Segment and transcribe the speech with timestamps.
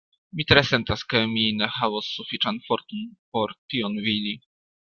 [0.37, 3.07] Mi tre sentas, ke mi ne havos sufiĉan forton
[3.37, 4.39] por tion vidi.